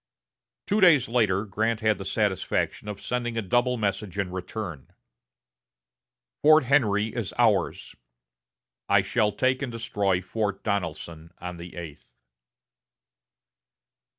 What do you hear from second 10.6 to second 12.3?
Donelson on the eighth."